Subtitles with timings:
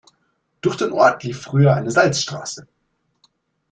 [0.61, 2.65] Durch den Ort lief früher eine Salzstraße.